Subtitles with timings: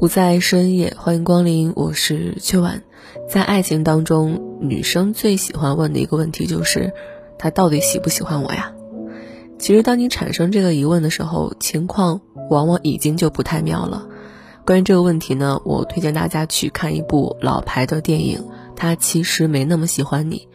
[0.00, 2.84] 不在深夜，欢迎光临，我是秋晚。
[3.28, 6.94] 在爱情当中，女生最喜欢问的一个问题就是，
[7.38, 8.72] 他到底喜不喜欢我呀？
[9.58, 14.06] 其实，当你产生这个疑问的时候，情况往往已经就不太妙了。
[14.64, 18.42] 关于这个问题呢，我推荐大家去看一部老牌的电影，
[18.76, 20.48] 他其实没那么喜欢你。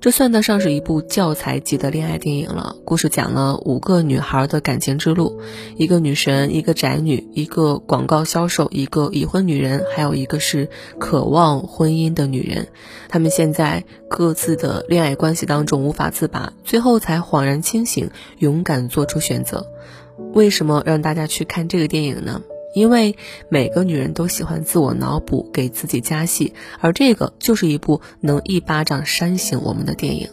[0.00, 2.76] 这算得上是一部教材级的恋爱电影了。
[2.84, 5.40] 故事讲了五个女孩的感情之路：
[5.76, 10.68] 一个女神，一个宅女，一个广告销售，一个已婚女人，还有一个是
[11.00, 12.68] 渴望婚姻的女人。
[13.08, 19.66] 她们现在各自的恋爱关系当中无法自拔，最后才恍然清醒，勇敢做出选择。
[20.34, 22.42] 为什么让大家去看这个电影呢？
[22.76, 23.16] 因为
[23.48, 30.28] 每个女人都喜欢自我脑补，给自己加戏，而这个就是一部能一巴掌扇醒我们的电影。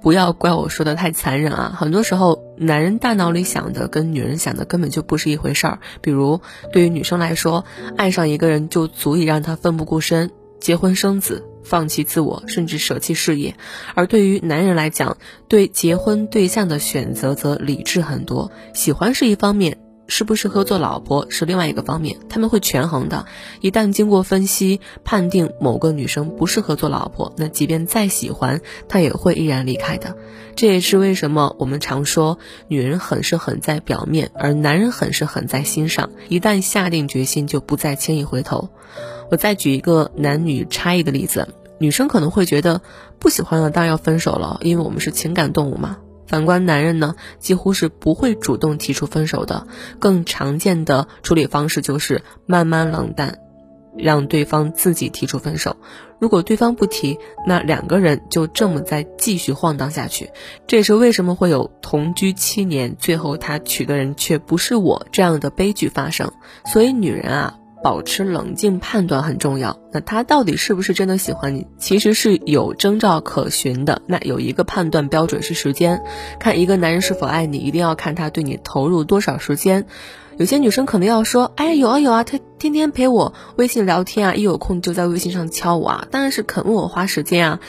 [0.00, 1.76] 不要怪我说的太残忍啊！
[1.76, 5.80] 很多时候，男人大脑里想的跟女人想的根本就不是一回事儿。
[6.00, 6.40] 比如，
[6.72, 7.66] 对于女生来说，
[7.98, 13.52] 爱上一个人就足以让她奋不顾身，结婚生子，放弃自我，甚至舍弃事业；
[13.94, 19.76] 而对于男人来讲，对结婚对象的选择则理智很多，喜欢是一方面。
[20.14, 23.24] 适不适合做老婆是另外一个方面，他们会权衡的。
[23.62, 28.60] 一旦经过分析判定某个女生不适合做老婆，那即便再喜欢，
[28.90, 30.14] 她也会毅然离开的。
[30.54, 32.38] 这也是为什么我们常说，
[32.68, 36.10] 女人狠是狠在表面，而男人狠是狠在心上。
[36.28, 38.68] 一旦下定决心，就不再轻易回头。
[39.30, 41.48] 我再举一个男女差异的例子，
[41.78, 42.82] 女生可能会觉得
[43.18, 45.96] 不喜欢了，当然要分手了，因为我们是情感动物嘛。
[46.32, 49.66] 反观男人呢，几乎是不会主动提出分手的，
[49.98, 53.36] 更常见的处理方式就是慢慢冷淡，
[53.98, 55.76] 让对方自己提出分手。
[56.18, 60.30] 如果对方不提，那两个人就这么再继续晃荡下去。
[60.66, 66.32] 这也是为什么会有同居七年，最后他娶的人却不是我这样的悲剧发生。
[66.64, 67.58] 所以女人啊。
[67.82, 69.78] 保持冷静判断很重要。
[69.92, 71.66] 那他到底是不是真的喜欢你？
[71.78, 74.02] 其实是有征兆可循的。
[74.06, 76.02] 那有一个判断标准是时间，
[76.38, 79.86] 看一个男人是否爱你，一定要看他对你投入多少时间。
[80.38, 87.60] 有些女生可能要说：“哎，有啊有啊，他天天陪我微信聊天啊，一有空就在微信上敲我啊，当然是肯为我花时间啊。”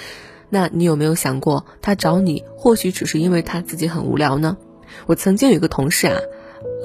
[0.50, 4.56] 那你有没有想过，他找你或许只是因为他自己很无聊呢？
[5.08, 6.20] 我曾经有一个同事啊。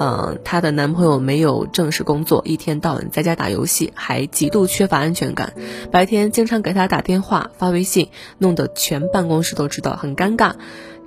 [0.00, 5.54] 嗯，她的男朋友没有正式工作，一天到晚在家打游戏，还极度缺乏安全感。
[5.90, 10.52] 白天经常给她打电话、发微信，弄得全办公室都知道，很尴尬。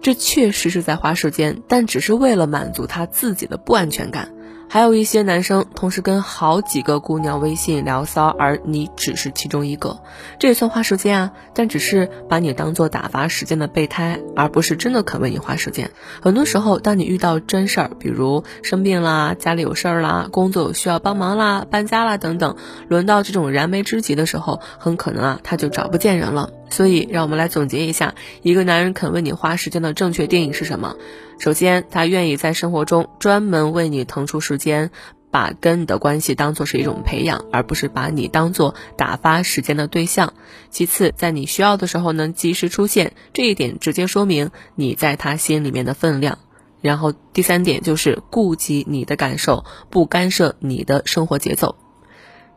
[0.02, 4.34] 这确实是在花时间，但只是为了满足她自己的不安全感。
[4.74, 10.00] 还有一些男生同时跟好几个姑娘微信聊骚，而你只是其中一个，
[10.40, 15.92] 这也算花时间啊，但只是把你当做打发时间的备胎，而不是真的肯为你花时间。
[16.22, 22.56] 很多时候，当你遇到真事儿，比如生病啦、家里有事儿啦、工作有需要帮忙啦、搬家啦等等，
[22.88, 26.50] 轮到这种燃眉之急的时候，很可能啊，他就找不见人了。
[26.72, 30.96] 所以，让我们来总结一下，一个男人肯为你花时间的正确定义是什么？
[31.38, 34.90] 首先，他愿意在生活中专门为你腾出时间，
[35.30, 40.34] 把跟你的关系当做是一种培养，而不是把你当做打发时间的对象。
[40.70, 46.40] 其次，在你需要的时候能及时出现，这一点直接说明你在他心里面的分量。
[46.82, 51.76] 然后，第三点就是顾及你的感受，不干涉你的生活节奏。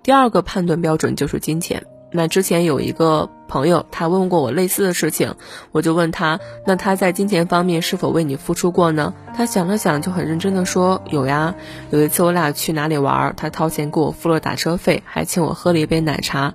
[0.02, 1.84] 第二个判断标准就是金钱。
[2.10, 5.36] 那之前有一个朋友，他问过我类似的事情，
[5.70, 9.14] 我就问他，那他在金钱方面是否为你付出过呢？
[9.36, 11.54] 他想了想，就很认真的说，有呀。
[11.90, 16.54] 有一次我俩去哪里玩，他掏钱给我付了打车费，还请我喝了一杯奶茶。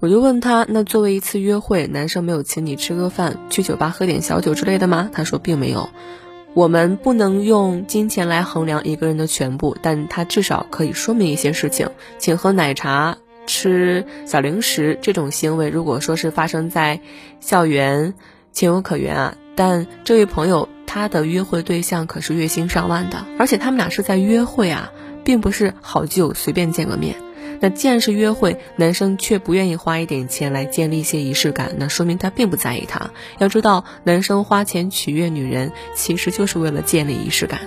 [0.00, 5.08] 我就问他，那作为一次约会，男生没有请你吃个饭，去酒吧喝点小酒之类的吗？
[5.14, 5.88] 他说并没有。
[6.52, 11.88] 我们不能用金钱来衡量一个人的全部，但他至少可以说明一些事情，
[12.18, 13.16] 请喝奶茶。
[13.46, 17.00] 吃小零食这种行为，如果说是发生在
[17.40, 18.14] 校园，
[18.52, 19.36] 情有可原啊。
[19.54, 24.90] 但这位朋友他的约会对象可是月薪上万的，而且他们俩是在约会啊，
[25.24, 27.16] 并不是好基友随便见个面。
[27.60, 33.10] 那既然是约会，男生却不愿意花一点钱来建立一些仪式感，那说明他并不在意她。
[33.38, 37.60] 要知道，男生花钱取悦女人，其实就是为了建立仪式感。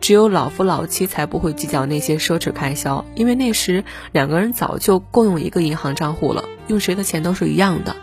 [0.00, 7.96] 只有老夫老妻才不会计较那些奢侈开销，因为那时两个人早就共用一个银行账户了，用谁的钱都是一样的。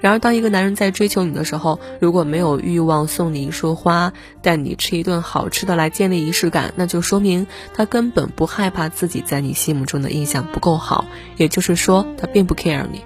[0.00, 4.12] 然而，当一个男人在追求你的时候，如果没有欲望送你一束花，
[4.42, 11.06] 带你吃一顿好吃的来建立仪式感，那就说明他根本不害怕自己在你心目中的印象不够好，
[11.36, 13.02] 也就是说，他并不 care 你。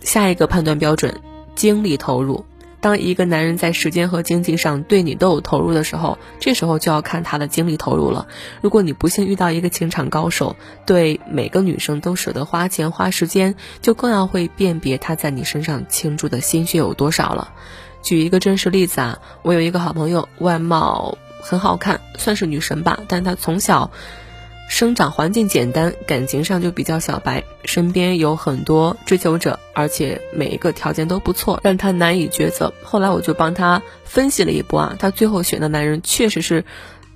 [0.00, 1.18] 下一个判断标准：
[1.54, 2.44] 精力投入。
[2.86, 8.28] 当一个男人在时间和经济上对你都有投入的时候，这时候就要看他的精力投入了。
[8.60, 10.54] 如果你不幸遇到一个情场高手，
[10.86, 17.52] 对每个女生都舍得花钱花时间，就更要会辨别他在你身上倾注的心血有多少了。
[18.04, 23.90] 举一个真实例子啊，我有一个好朋友，外貌很好看，算是女神吧，但她从小。
[24.68, 32.72] 生长环境简单，感情上就比较小白，身边有很多追求者，而且每一个条件都不错，让她难以抉择。
[32.82, 36.64] 后来我就帮她分析了一波啊，她最后选的男人确实是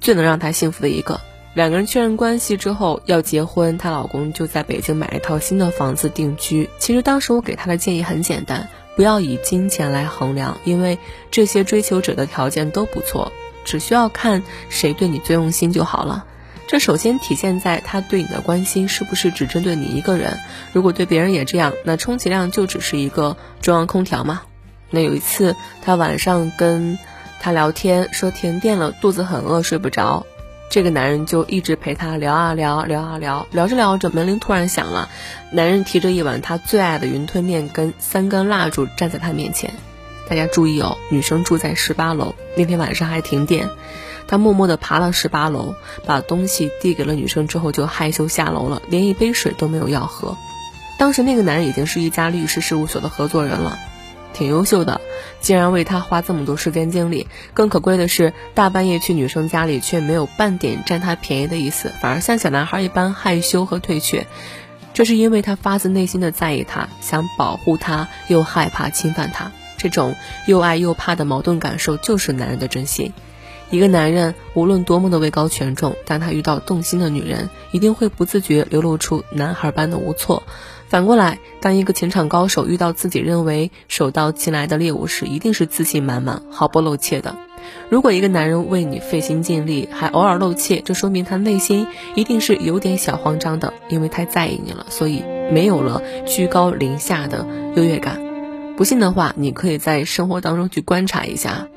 [0.01, 1.21] 最能让她幸福的一个。
[1.53, 6.71] 两个人确认关系之后要结婚，她老公就在北京买了一套新的房子定居。
[6.79, 10.97] 其实当时我给她的建议很简单，不要以金钱来衡量，因为
[11.33, 13.33] 这些追求者的条件都不错，
[13.65, 16.25] 只需要看谁对你最用心就好了。
[16.71, 20.39] 这首先体现在他对你的关心是不是只针对你一个人？
[20.73, 24.43] 如果对别人也这样，那充其量就只是一个中央空调嘛。
[24.89, 26.97] 那有一次，他晚上跟
[27.41, 30.25] 他聊天，说停电了，肚子很饿，睡不着。
[30.71, 35.09] 这个男人就一直陪他聊啊聊，聊啊聊，聊着聊着，门铃突然响了。
[35.51, 39.75] 男人提着一碗他最爱的云吞面跟三根蜡烛站在他面前。
[40.31, 43.69] 大家注意哦，女生住在十八楼，那天晚上还停电。
[44.29, 45.75] 他默默地爬了十八楼，
[46.07, 50.37] 把东西递给了女生之后，就害羞下楼了，连一杯水都没有要喝。
[51.01, 53.77] 当时那个男人已经是一家律师事务所的合作人了，
[54.33, 55.01] 挺优秀的，
[55.41, 57.27] 竟然为他花这么多时间精力。
[57.53, 64.29] 更可贵的是，大半夜去女生家里，却没有半点占她便宜的意思，反而像小男孩一般害羞和退却。
[64.95, 69.51] 这是因为他发自内心的在意她，想保护她，又害怕侵犯她。
[69.81, 70.15] 这种
[70.47, 73.15] 又爱又怕的矛盾感受，就是男人的真心。
[73.71, 80.43] 一个男人无论多么的位高权重，当他遇到动心的女人，一定会不自觉流露出男孩般的无措。
[80.89, 87.37] 反过来，当一个情场高手遇到自己认为手到擒来的猎物时，一定是自信满满、毫不露怯的。
[87.89, 91.87] 如果一个男人为你费心尽力，还偶尔露怯，这说明他内心
[92.17, 95.23] 一定是有点小慌张的，因为太在意你了，所以
[95.53, 97.47] 没有了居高临下的
[97.77, 98.30] 优越感。
[98.81, 101.69] 不信的话，你可以在生活当中去观察一下。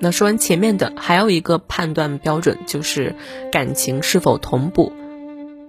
[0.00, 3.14] 那说完前面的，还有一个判断标准就是
[3.52, 4.92] 感情是否同步。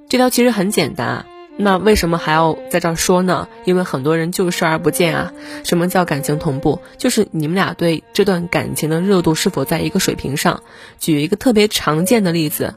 [0.10, 1.26] 这条其实很简单啊，
[1.58, 3.48] 那为什么还要在这儿说呢？
[3.66, 5.32] 因为很多人就视而不见啊。
[5.64, 6.80] 什么叫感情同步？
[6.98, 10.64] 就是你们俩对这段感情的热度是否在一个水平上。
[10.98, 12.74] 举一个特别常见的例子，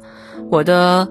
[0.51, 1.09] 我的。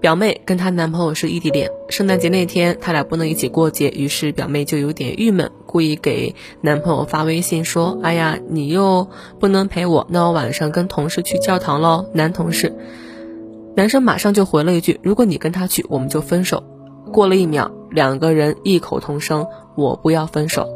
[0.00, 9.08] 表妹跟她男朋友是异地恋，圣诞节那天他俩不能一起过节，于是表妹就有点郁闷，故意给男朋友发微信说：“哎呀，你又
[9.40, 12.72] 不能陪我，那我晚上跟同事去教堂喽。”男同事，
[13.74, 16.62] 男生马上就回了一句：“如果你跟他去，我们就分手。”
[17.12, 20.68] 过了一秒，两个人异口同声：“我不要分手。”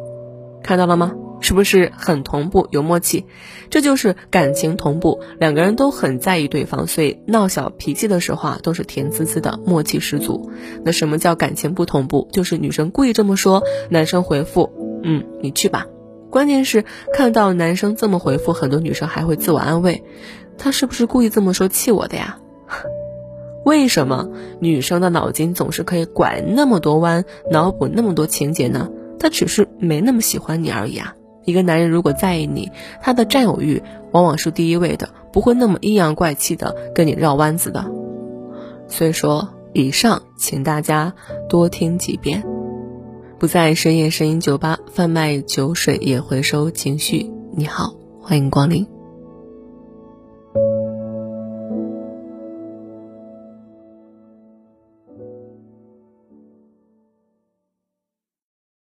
[0.65, 1.13] 看到了吗？
[1.41, 3.25] 是不是很同步有默契？
[3.71, 10.51] 这就是感情同步，两个人都很在意对方，所以闹小脾气的时候啊，都是甜滋滋的，默契十足。
[10.85, 12.27] 那什么叫感情不同步？
[12.33, 15.87] 就是女生故意这么说，男生回复：“嗯，你去吧。”
[16.31, 20.05] 关键是看到男生这么回复，很多女生还会自我安慰
[20.59, 22.39] ：“他是不是故意这么说气我的呀？”
[23.65, 24.29] 为什么
[24.61, 28.91] 女生的脑筋总是可以拐那么多弯，脑补那么多情节呢？
[29.19, 31.15] 他只是没那么喜欢你而已啊。
[31.45, 37.91] 一个男人如果在意你，他的占有欲往往是第一位的，不会那么阴阳怪气的跟你绕弯子的。
[38.87, 41.15] 所以说，以上请大家
[41.49, 42.45] 多听几遍。
[43.39, 47.31] 不在深夜声音酒吧贩卖酒水，也回收情绪。
[47.55, 48.98] 你好，欢迎光临。